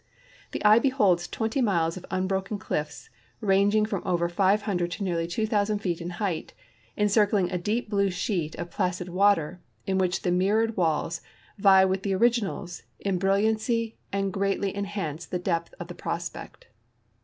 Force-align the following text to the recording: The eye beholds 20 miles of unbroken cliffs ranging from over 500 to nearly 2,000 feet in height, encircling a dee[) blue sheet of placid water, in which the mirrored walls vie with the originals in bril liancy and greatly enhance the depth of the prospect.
The 0.51 0.65
eye 0.65 0.79
beholds 0.79 1.27
20 1.27 1.61
miles 1.61 1.95
of 1.95 2.07
unbroken 2.09 2.57
cliffs 2.57 3.11
ranging 3.39 3.85
from 3.85 4.01
over 4.03 4.27
500 4.27 4.89
to 4.89 5.03
nearly 5.03 5.27
2,000 5.27 5.77
feet 5.77 6.01
in 6.01 6.09
height, 6.17 6.53
encircling 6.97 7.51
a 7.51 7.59
dee[) 7.59 7.81
blue 7.81 8.09
sheet 8.09 8.55
of 8.55 8.71
placid 8.71 9.09
water, 9.09 9.61
in 9.85 9.99
which 9.99 10.23
the 10.23 10.31
mirrored 10.31 10.75
walls 10.75 11.21
vie 11.59 11.85
with 11.85 12.01
the 12.01 12.15
originals 12.15 12.81
in 12.99 13.19
bril 13.19 13.43
liancy 13.43 13.93
and 14.11 14.33
greatly 14.33 14.75
enhance 14.75 15.27
the 15.27 15.37
depth 15.37 15.75
of 15.79 15.87
the 15.87 15.93
prospect. 15.93 16.65